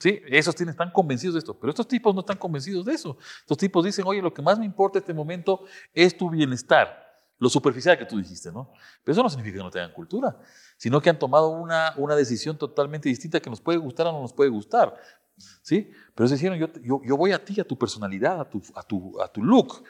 [0.00, 3.18] Sí, esos tienen, están convencidos de esto, pero estos tipos no están convencidos de eso.
[3.40, 6.88] Estos tipos dicen, oye, lo que más me importa en este momento es tu bienestar,
[7.38, 8.72] lo superficial que tú dijiste, ¿no?
[9.04, 10.38] Pero eso no significa que no tengan cultura,
[10.78, 14.22] sino que han tomado una, una decisión totalmente distinta que nos puede gustar o no
[14.22, 14.96] nos puede gustar.
[15.60, 15.90] ¿Sí?
[16.14, 18.82] Pero ellos dijeron, yo, yo, yo, voy a ti, a tu personalidad, a tu, a,
[18.82, 19.84] tu, a tu look,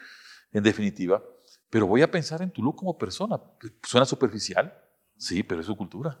[0.51, 1.23] en definitiva,
[1.69, 3.39] pero voy a pensar en tu look como persona.
[3.83, 4.77] ¿Suena superficial?
[5.15, 6.19] Sí, pero es su cultura.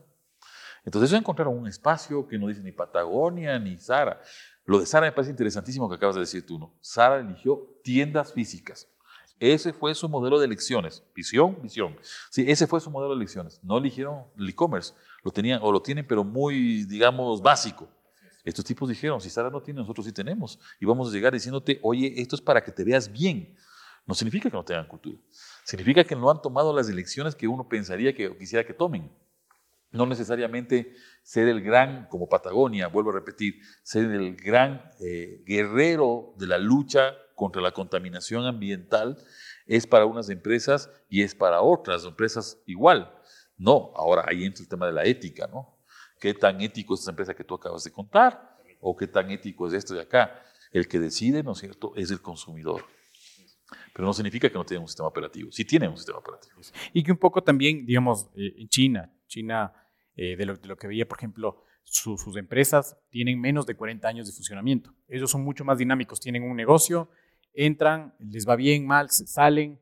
[0.83, 4.21] Entonces ellos encontraron un espacio que no dice ni Patagonia ni Sara.
[4.65, 6.73] Lo de Sara me parece interesantísimo que acabas de decir tú, ¿no?
[6.81, 8.87] Sara eligió tiendas físicas.
[9.39, 11.03] Ese fue su modelo de elecciones.
[11.15, 11.97] Visión, visión.
[12.29, 13.59] Sí, ese fue su modelo de elecciones.
[13.63, 14.93] No eligieron el e-commerce.
[15.23, 17.89] Lo tenían, o lo tienen, pero muy, digamos, básico.
[18.43, 20.59] Estos tipos dijeron, si Sara no tiene, nosotros sí tenemos.
[20.79, 23.55] Y vamos a llegar diciéndote, oye, esto es para que te veas bien.
[24.05, 25.17] No significa que no tengan cultura.
[25.63, 29.11] Significa que no han tomado las elecciones que uno pensaría que quisiera que tomen.
[29.91, 36.33] No necesariamente ser el gran, como Patagonia, vuelvo a repetir, ser el gran eh, guerrero
[36.37, 39.17] de la lucha contra la contaminación ambiental
[39.65, 43.13] es para unas empresas y es para otras empresas igual.
[43.57, 45.77] No, ahora ahí entra el tema de la ética, ¿no?
[46.19, 48.57] ¿Qué tan ético es esa empresa que tú acabas de contar?
[48.79, 50.39] ¿O qué tan ético es esto de acá?
[50.71, 52.85] El que decide, ¿no es cierto?, es el consumidor.
[53.93, 55.51] Pero no significa que no tenga un sistema operativo.
[55.51, 56.61] Sí tiene un sistema operativo.
[56.93, 59.73] Y que un poco también, digamos, eh, en China, China
[60.15, 64.33] eh, de, lo, que veía, por ejemplo, sus empresas tienen menos de 40 años de
[64.33, 64.93] funcionamiento.
[65.07, 67.09] Ellos son mucho más dinámicos, tienen un negocio,
[67.53, 69.79] entran, les va bien, mal, salen.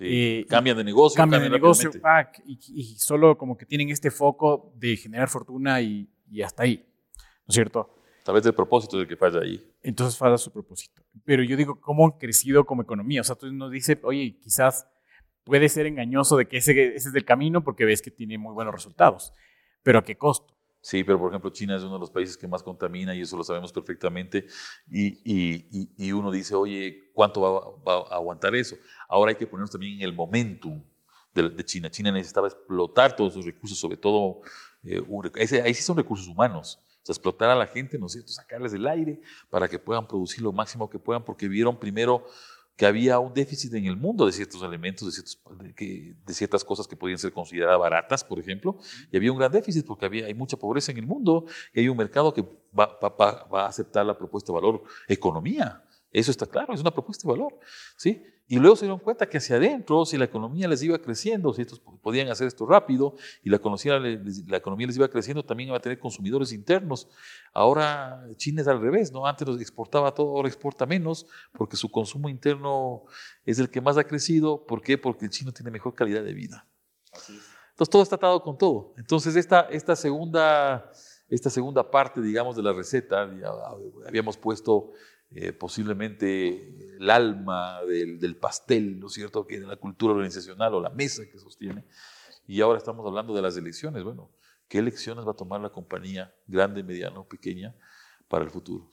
[0.00, 1.16] Eh, cambian de negocio.
[1.16, 1.90] Cambian de negocio,
[2.46, 6.08] y, solo como que tienen este foco de generar fortuna y,
[6.42, 6.86] hasta ahí,
[7.16, 7.98] ¿no es cierto?
[8.24, 9.60] Tal vez el propósito es el que falla ahí.
[9.82, 11.02] Entonces falla su propósito.
[11.24, 13.20] Pero yo digo, ¿cómo han crecido como economía?
[13.20, 14.86] O sea, tú nos dices, oye, quizás
[15.44, 18.54] puede ser engañoso de que ese, ese es el camino porque ves que tiene muy
[18.54, 19.32] buenos resultados
[19.82, 20.54] pero ¿a qué costo?
[20.80, 23.36] Sí, pero por ejemplo China es uno de los países que más contamina y eso
[23.36, 24.46] lo sabemos perfectamente
[24.90, 27.40] y, y, y uno dice, oye, ¿cuánto
[27.84, 28.76] va, a aguantar eso?
[29.08, 30.82] Ahora hay que ponernos también en el momentum
[31.34, 31.88] de, China.
[31.88, 34.40] China necesitaba explotar todos sus recursos, sobre todo,
[34.82, 35.00] eh,
[35.64, 36.80] ahí sí son recursos humanos.
[37.08, 38.30] Explotar a la gente, ¿no es cierto?
[38.30, 42.26] Sacarles el aire para que puedan producir lo máximo que puedan, porque vieron primero
[42.76, 45.14] que había un déficit en el mundo de ciertos elementos,
[45.76, 48.78] de, ciertas cosas que podían ser consideradas baratas, por ejemplo,
[49.10, 51.88] y había un gran déficit porque había, hay mucha pobreza en el mundo y hay
[51.88, 52.42] un mercado que
[52.78, 55.82] va, va a aceptar la propuesta de valor economía.
[56.12, 57.58] Eso está claro, es una propuesta de valor.
[57.96, 58.22] ¿sí?
[58.46, 61.62] Y luego se dieron cuenta que hacia adentro, si la economía les iba creciendo, si
[61.62, 65.78] estos podían hacer esto rápido y la economía, la economía les iba creciendo, también iba
[65.78, 67.08] a tener consumidores internos.
[67.54, 69.26] Ahora China es al revés, ¿no?
[69.26, 73.04] Antes los exportaba todo, ahora exporta menos porque su consumo interno
[73.46, 74.66] es el que más ha crecido.
[74.66, 74.98] ¿Por qué?
[74.98, 76.66] Porque el chino tiene mejor calidad de vida.
[77.70, 78.92] Entonces todo está atado con todo.
[78.98, 80.90] Entonces esta, esta, segunda,
[81.28, 83.30] esta segunda parte, digamos, de la receta,
[84.06, 84.92] habíamos puesto
[85.34, 90.80] eh, posiblemente el alma del, pastel, ¿no es cierto?, que de la cultura organizacional o
[90.80, 91.84] la mesa que sostiene.
[92.46, 94.04] Y ahora estamos hablando de las elecciones.
[94.04, 94.30] Bueno,
[94.68, 97.74] ¿qué elecciones va a tomar la compañía, grande, mediana o pequeña,
[98.28, 98.90] para el futuro?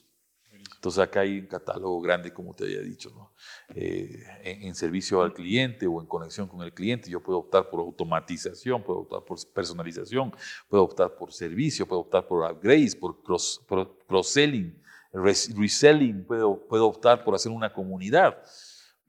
[0.76, 3.34] Entonces acá hay un catálogo grande, como te había dicho, ¿no?
[3.76, 7.10] Eh, en, servicio al cliente o en conexión con el cliente.
[7.10, 10.34] Yo puedo optar por automatización, puedo optar por personalización,
[10.70, 13.98] puedo optar por servicio, puedo optar por upgrades, por cross-selling.
[14.08, 18.38] cross selling reselling, puedo, puedo optar por hacer una comunidad.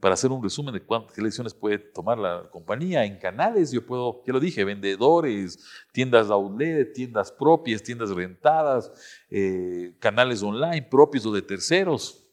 [0.00, 4.22] Para hacer un resumen de cuántas elecciones puede tomar la compañía, en canales yo puedo,
[4.26, 5.58] ya lo dije, vendedores,
[5.92, 8.90] tiendas outlet, tiendas propias, tiendas rentadas,
[9.28, 12.26] eh, canales online propios o de terceros.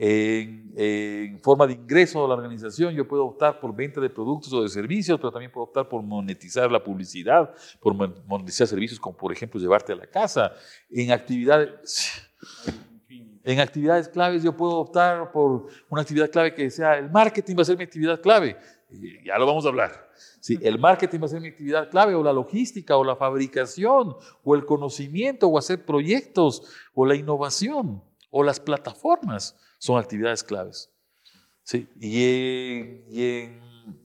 [0.00, 4.52] En, en, forma de ingreso a la organización, yo puedo optar por venta de productos
[4.52, 9.16] o de servicios, pero también puedo optar por monetizar la publicidad, por monetizar servicios como,
[9.16, 10.52] por ejemplo, llevarte a la casa.
[10.90, 12.27] En actividades
[13.44, 17.62] en actividades claves yo puedo optar por una actividad clave que sea el marketing va
[17.62, 18.58] a ser mi actividad clave.
[19.24, 20.10] ya lo vamos a hablar.
[20.40, 24.16] Sí, el marketing va a ser mi actividad clave o la logística o la fabricación
[24.44, 30.90] o el conocimiento o hacer proyectos o la innovación o las plataformas son actividades claves.
[31.62, 32.22] Sí, y,
[33.22, 33.60] en,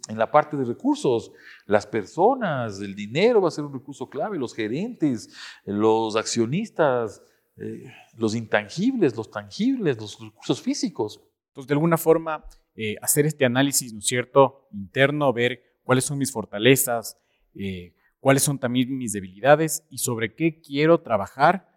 [0.07, 1.31] en la parte de recursos,
[1.65, 5.29] las personas, el dinero va a ser un recurso clave, los gerentes,
[5.65, 7.21] los accionistas,
[7.57, 11.21] eh, los intangibles, los tangibles, los recursos físicos.
[11.49, 12.43] Entonces, de alguna forma,
[12.75, 17.17] eh, hacer este análisis, ¿no es cierto?, interno, ver cuáles son mis fortalezas,
[17.53, 21.69] eh, cuáles son también mis debilidades y sobre qué quiero trabajar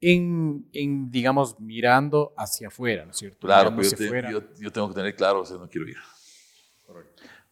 [0.00, 3.46] en, en digamos, mirando hacia afuera, ¿no es cierto?
[3.46, 5.96] Claro, pero yo, yo, tengo que tener claro si no quiero ir.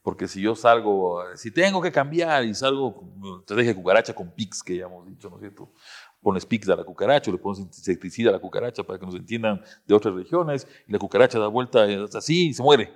[0.04, 4.62] Porque si yo salgo, si tengo que cambiar y salgo, te deje cucaracha con pics,
[4.62, 5.72] que ya hemos dicho, ¿no es cierto?
[6.20, 9.62] Pones pics a la cucaracha, le pones insecticida a la cucaracha para que nos entiendan
[9.86, 12.92] de otras regiones, y la cucaracha da vuelta así y se muere,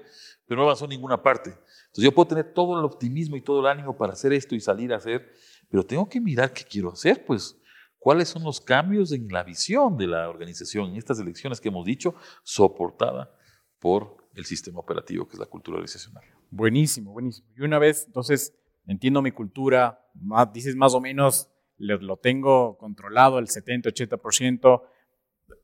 [0.46, 1.48] pero no avanzó en ninguna parte.
[1.48, 4.60] Entonces yo puedo tener todo el optimismo y todo el ánimo para hacer esto y
[4.60, 5.32] salir a hacer,
[5.70, 7.58] pero tengo que mirar qué quiero hacer, pues
[7.98, 11.86] cuáles son los cambios en la visión de la organización en estas elecciones que hemos
[11.86, 13.34] dicho, soportada
[13.78, 16.37] por el sistema operativo que es la cultura organizacional.
[16.50, 17.48] Buenísimo, buenísimo.
[17.56, 18.54] Y una vez, entonces,
[18.86, 24.82] entiendo mi cultura, más, dices más o menos, lo, tengo controlado el 70-80%,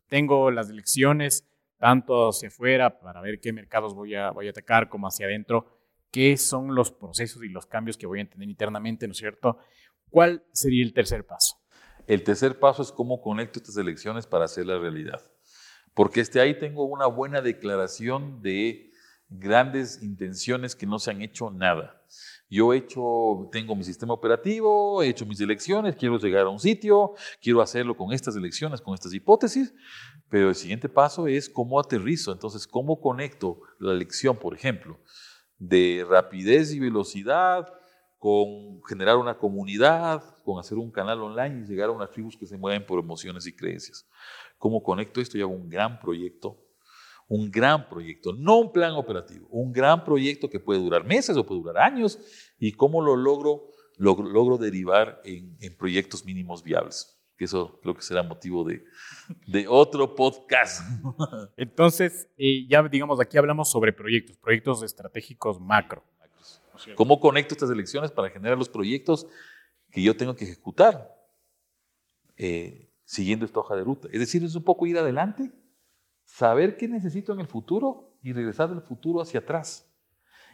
[0.09, 5.27] tengo las elecciones, tanto hacia afuera, para ver qué mercados voy a, atacar, como hacia
[5.27, 5.67] adentro,
[6.11, 9.59] qué son los procesos y los cambios que voy a entender internamente, ¿no es cierto?
[10.11, 11.57] ¿Cuál sería el tercer paso?
[12.07, 15.21] El tercer paso es cómo conecto estas elecciones para hacer la realidad.
[15.95, 18.93] Porque este, ahí tengo una buena declaración de
[19.39, 22.01] grandes intenciones que no se han hecho nada.
[22.51, 26.61] Yo he hecho, tengo mi sistema operativo, he hecho mis elecciones, quiero llegar a un
[26.61, 29.75] sitio, quiero hacerlo con estas elecciones, con estas hipótesis,
[30.29, 35.01] pero el siguiente paso es cómo aterrizo, entonces cómo conecto la elección, por ejemplo,
[35.59, 37.73] de rapidez y velocidad,
[38.19, 42.47] con generar una comunidad, con hacer un canal online y llegar a unas tribus que
[42.47, 44.09] se mueven por emociones y creencias.
[44.57, 46.64] ¿Cómo conecto esto y hago un gran proyecto
[47.29, 51.47] un gran proyecto, no un plan operativo, un gran proyecto que puede durar meses o
[51.47, 52.19] puede durar años
[52.59, 57.11] y cómo lo logro, logro derivar en, proyectos mínimos viables.
[57.37, 58.85] Que eso creo que será motivo de,
[59.49, 60.83] de otro podcast.
[61.57, 66.05] Entonces, eh, ya digamos, aquí hablamos sobre proyectos, proyectos estratégicos macro.
[66.95, 69.27] ¿Cómo conecto estas elecciones para generar los proyectos
[69.91, 71.13] que yo tengo que ejecutar
[72.37, 74.09] eh, siguiendo esta hoja de ruta?
[74.13, 75.51] Es decir, es un poco ir adelante
[76.25, 79.91] saber qué necesito en el futuro y regresar del futuro hacia atrás.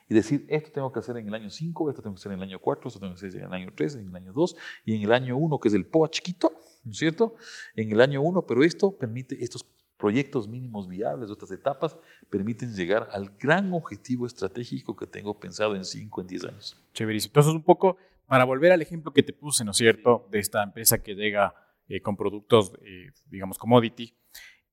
[0.09, 2.39] Y decir, esto tengo que hacer en el año 5, esto tengo que hacer en
[2.39, 4.57] el año 4, esto tengo que hacer en el año 3, en el año 2
[4.85, 6.53] y en el año 1, que es el POA chiquito,
[6.85, 7.37] ¿no es cierto?
[7.77, 9.65] En el año 1, pero esto permite, estos
[9.97, 11.97] proyectos mínimos viables, otras etapas,
[12.29, 16.83] permiten llegar al gran objetivo estratégico que tengo pensado en 5, en 10 años.
[16.93, 17.31] Chéverísimo.
[17.31, 20.63] Entonces, un poco para volver al ejemplo que te puse, ¿no es cierto?, de esta
[20.63, 21.55] empresa que llega
[21.89, 24.15] eh, con productos, eh, digamos, commodity,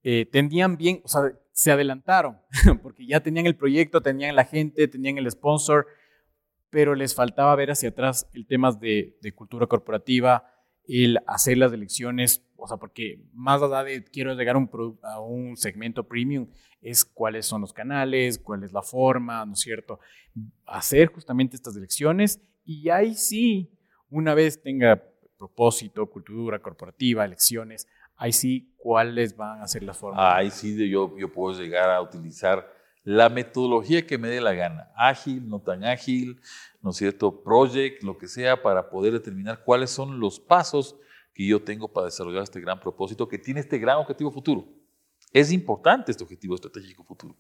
[0.04, 0.30] eh,
[0.78, 2.38] bien, o sea, se adelantaron,
[2.84, 5.88] porque ya tenían el proyecto, tenían la gente, tenían el sponsor,
[6.70, 10.52] pero les faltaba ver hacia atrás el tema de, cultura corporativa,
[10.88, 14.70] el hacer las elecciones, o sea, porque más allá de quiero llegar un,
[15.04, 16.48] a un segmento premium,
[16.82, 20.00] es cuáles son los canales, cuál es la forma, ¿no es cierto?
[20.66, 23.72] Hacer justamente estas elecciones y ahí sí,
[24.10, 25.04] una vez tenga
[25.38, 30.36] propósito, cultura corporativa, elecciones, ahí sí, ¿cuáles van a ser las formas?
[30.36, 34.92] Ahí sí, yo, yo puedo llegar a utilizar la metodología que me dé la gana,
[34.98, 36.42] ágil, no tan ágil,
[36.82, 37.42] ¿no es cierto?
[37.42, 40.98] Project, lo que sea, para poder determinar cuáles son los pasos
[41.34, 44.68] que yo tengo para desarrollar este gran propósito que tiene este gran objetivo futuro.
[45.32, 47.38] Es importante este objetivo estratégico futuro,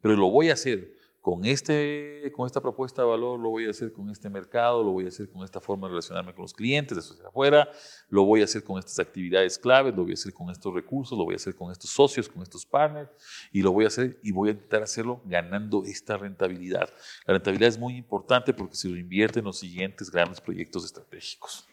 [0.00, 0.92] pero lo voy a hacer
[1.26, 4.92] con, este, con esta propuesta de valor lo voy a hacer con este mercado, lo
[4.92, 7.68] voy a hacer con esta forma de relacionarme con los clientes, eso hacia afuera,
[8.08, 11.18] lo voy a hacer con estas actividades claves, lo voy a hacer con estos recursos,
[11.18, 13.10] lo voy a hacer con estos socios, con estos partners,
[13.50, 16.88] y lo voy a hacer y voy a intentar hacerlo ganando esta rentabilidad.
[17.26, 21.66] La rentabilidad es muy importante porque se lo invierte en los siguientes grandes proyectos estratégicos.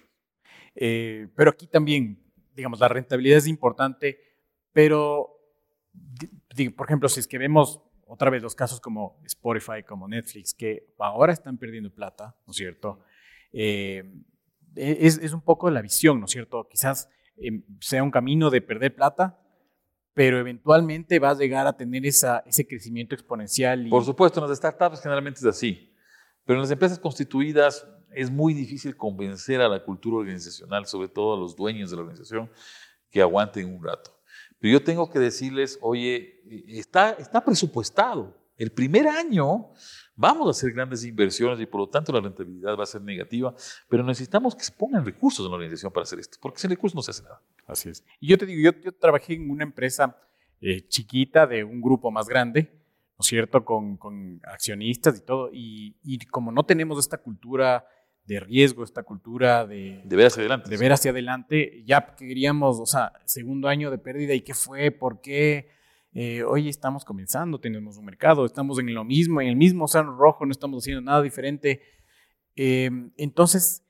[0.73, 2.19] Eh, pero aquí también,
[2.55, 4.17] digamos, la rentabilidad es importante,
[4.71, 5.29] pero,
[6.75, 7.83] por ejemplo, si es que vemos
[8.13, 12.57] otra vez los casos como Spotify, como Netflix, que ahora están perdiendo plata, ¿no es
[12.57, 12.99] cierto?
[13.51, 14.03] Eh,
[14.75, 16.67] es, es, un poco la visión, ¿no es cierto?
[16.69, 19.39] Quizás em, sea un camino de perder plata,
[20.13, 23.87] pero eventualmente va a llegar a tener esa, ese crecimiento exponencial.
[23.89, 25.91] Por supuesto, en las startups generalmente es así,
[26.45, 31.33] pero en las empresas constituidas es muy difícil convencer a la cultura organizacional, sobre todo
[31.33, 32.51] a los dueños de la organización,
[33.09, 34.12] que aguanten un rato.
[34.63, 38.33] Pero yo tengo que decirles, oye, está, está presupuestado.
[38.55, 39.71] El primer año
[40.15, 43.53] vamos a hacer grandes inversiones y por lo tanto la rentabilidad va a ser negativa,
[43.89, 46.95] pero necesitamos que se pongan recursos en la organización para hacer esto, porque sin recursos
[46.95, 47.41] no se hace nada.
[47.67, 48.05] Así es.
[48.21, 50.17] Y yo te digo, yo, yo trabajé en una empresa
[50.61, 55.49] eh, chiquita de un grupo más grande, ¿no es cierto?, con, con accionistas y todo,
[55.51, 57.85] y, y como no tenemos esta cultura
[58.25, 60.69] de riesgo, esta cultura de, de ver hacia adelante.
[60.69, 61.83] De ver hacia adelante.
[61.85, 64.91] Ya queríamos, o sea, segundo año de pérdida, ¿y qué fue?
[64.91, 65.67] ¿Por qué?
[66.15, 70.15] Eh, hoy estamos comenzando, tenemos un mercado, estamos en lo mismo, en el mismo océano
[70.15, 71.81] rojo, no estamos haciendo nada diferente.
[72.55, 73.83] Em, entonces,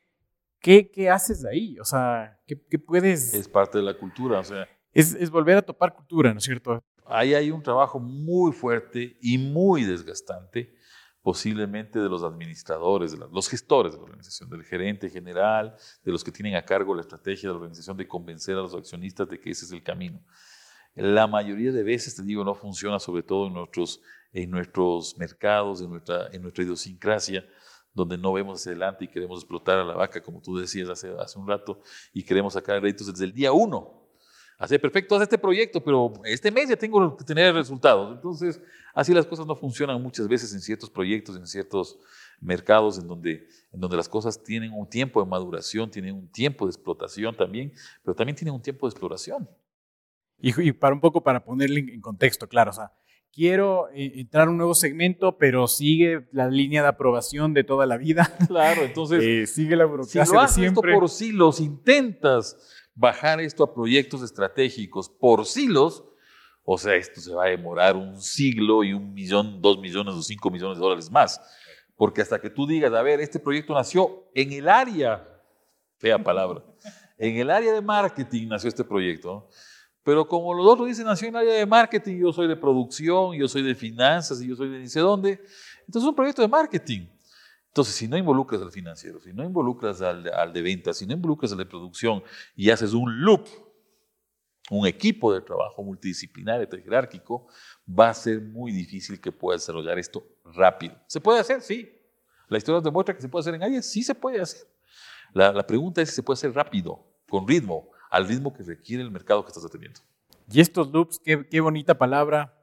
[0.60, 1.78] ¿qué, qué haces ahí?
[1.80, 3.34] O sea, ¿qué, qué puedes...?
[3.34, 4.68] Es parte de la cultura, o sea...
[4.94, 6.82] Es, es, volver a topar cultura, ¿no es cierto?
[7.06, 10.74] Ahí hay un trabajo muy fuerte y muy desgastante,
[11.24, 16.22] posiblemente de los administradores, de los gestores de la organización, del gerente general, de los
[16.22, 19.40] que tienen a cargo la estrategia de la organización, de convencer a los accionistas de
[19.40, 20.22] que ese es el camino.
[20.96, 24.02] La mayoría de veces, te digo, no funciona, sobre todo en nuestros,
[24.34, 27.46] en nuestros mercados, en nuestra, en nuestra idiosincrasia,
[27.94, 31.16] donde no vemos hacia adelante y queremos explotar a la vaca, como tú decías hace,
[31.18, 31.80] hace un rato,
[32.12, 34.03] y queremos sacar réditos desde el día uno.
[34.58, 38.16] Hace perfecto, haz este proyecto, pero este mes ya tengo que tener resultados.
[38.16, 38.62] Entonces,
[38.94, 42.00] así las cosas no funcionan muchas veces en ciertos proyectos, en ciertos
[42.40, 46.66] mercados en donde, en donde las cosas tienen un tiempo de maduración, tienen un tiempo
[46.66, 47.74] de explotación también,
[48.04, 49.50] pero también tienen un tiempo de exploración.
[50.40, 52.92] Y, para un poco para ponerle en contexto, claro, o sea,
[53.32, 57.86] quiero eh, entrar a un nuevo segmento, pero sigue la línea de aprobación de toda
[57.86, 58.36] la vida.
[58.48, 60.92] Claro, entonces eh, sigue la burocracia si lo haces de siempre.
[60.92, 62.58] Esto por silos, intentas
[62.96, 66.04] bajar esto a proyectos estratégicos por silos,
[66.64, 70.22] o sea, esto se va a demorar un siglo y un millón, dos millones o
[70.22, 71.42] cinco millones de dólares más.
[71.96, 75.28] Porque hasta que tú digas, a ver, este proyecto nació en el área,
[75.98, 76.64] fea palabra,
[77.18, 79.50] en el área de marketing nació este proyecto.
[80.04, 83.34] Pero como los otros dicen, nació en el área de marketing, yo soy de producción,
[83.36, 85.32] yo soy de finanzas y yo soy de dice dónde.
[85.80, 87.08] Entonces es un proyecto de marketing.
[87.74, 91.14] Entonces, si no involucras al financiero, si no involucras al, al de ventas, si no
[91.14, 92.22] involucras al de producción
[92.56, 93.48] y haces un loop,
[94.70, 97.48] un equipo de trabajo multidisciplinario, jerárquico,
[97.90, 100.96] va a ser muy difícil que puedas desarrollar esto rápido.
[101.08, 101.62] ¿Se puede hacer?
[101.62, 101.92] Sí.
[102.48, 104.68] La historia nos demuestra que se puede hacer en áreas, sí se puede hacer.
[105.34, 109.02] La, la pregunta es si se puede hacer rápido, con ritmo, al ritmo que requiere
[109.02, 110.00] el mercado que estás atendiendo.
[110.48, 112.56] Y estos loops, qué, qué bonita palabra.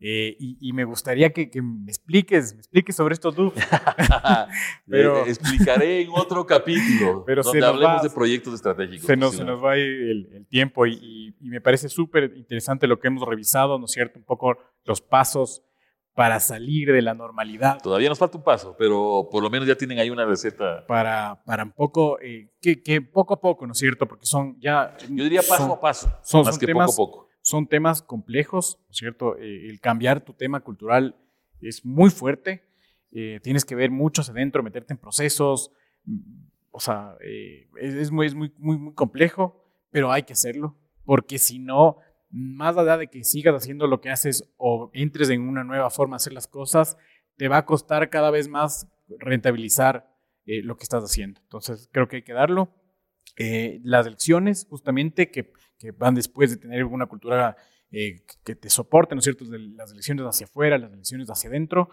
[0.00, 3.60] Eh, y, y, me gustaría que, que, me expliques, me expliques sobre estos loops.
[4.86, 9.06] pero explicaré en otro capítulo pero donde hablemos va, de proyectos estratégicos.
[9.06, 12.86] Se nos, se nos va el, el tiempo y, y, y me parece súper interesante
[12.86, 14.20] lo que hemos revisado, ¿no es cierto?
[14.20, 15.64] Un poco los pasos
[16.18, 17.78] para salir de la normalidad.
[17.80, 20.84] Todavía nos falta un paso, pero por lo menos ya tienen ahí una receta.
[20.88, 24.04] Para, para un poco, eh, que, que, poco a poco, ¿no es cierto?
[24.06, 24.96] Porque son ya...
[25.08, 27.27] Yo diría paso son, a paso, son, más son que temas, poco a poco.
[27.48, 29.38] Son temas complejos, ¿no es cierto?
[29.38, 31.16] Eh, el cambiar tu tema cultural
[31.62, 32.68] es muy fuerte.
[33.10, 35.72] Eh, tienes que ver mucho hacia adentro, meterte en procesos.
[36.70, 40.76] O sea, eh, es, muy, es muy, muy, muy complejo, pero hay que hacerlo.
[41.06, 41.96] Porque si no,
[42.28, 46.16] más allá de que sigas haciendo lo que haces o entres en una nueva forma
[46.16, 46.98] de hacer las cosas,
[47.38, 48.88] te va a costar cada vez más
[49.18, 51.40] rentabilizar eh, lo que estás haciendo.
[51.40, 52.74] Entonces, creo que hay que darlo.
[53.84, 57.56] Las lecciones, justamente, que, que, van después de tener una cultura
[57.90, 59.44] eh, que te soporte, ¿no es cierto?
[59.46, 61.90] Las elecciones hacia afuera, las elecciones hacia adentro.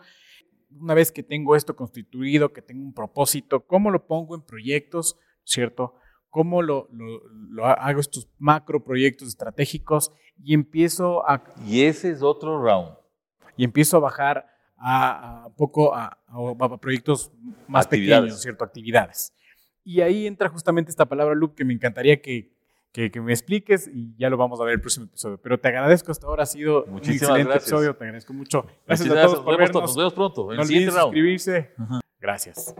[0.72, 5.18] Una vez que tengo esto constituido, que tengo un propósito, ¿cómo lo pongo en proyectos,
[5.44, 5.96] ¿cierto?
[6.36, 10.12] cómo lo, lo, lo, hago estos macro proyectos estratégicos
[10.44, 11.42] y empiezo a...
[11.66, 12.94] Y ese es otro round.
[13.56, 17.32] Y empiezo a bajar a, a poco a, a, a, proyectos
[17.70, 18.66] más pequeños, ¿cierto?
[18.66, 19.34] Actividades.
[19.86, 22.54] Y ahí entra justamente esta palabra loop que me encantaría que,
[22.96, 25.38] que, que, me expliques y ya lo vamos a ver el próximo episodio.
[25.44, 27.64] Pero te agradezco hasta ahora, ha sido Muchísimas un excelente gracias.
[27.64, 28.62] episodio, te agradezco mucho.
[28.88, 29.82] Gracias Muchísimas a todos por nos vemos, vernos.
[29.82, 31.04] Nos vemos pronto, en no el siguiente round.
[31.08, 31.72] suscribirse.
[32.22, 32.74] Gracias.